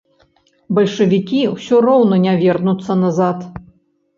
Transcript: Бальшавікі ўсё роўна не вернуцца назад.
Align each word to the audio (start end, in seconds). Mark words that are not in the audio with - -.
Бальшавікі 0.77 1.41
ўсё 1.55 1.81
роўна 1.89 2.15
не 2.25 2.33
вернуцца 2.45 2.99
назад. 3.05 3.37